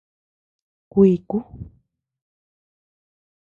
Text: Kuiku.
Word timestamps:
Kuiku. 0.91 1.37